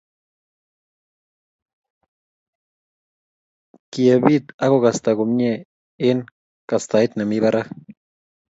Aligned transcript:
Kiebit 3.91 4.45
akokasta 4.65 5.11
komie 5.17 5.53
eng 6.07 6.21
kastaet 6.69 7.11
nemi 7.15 7.37
barak 7.43 7.67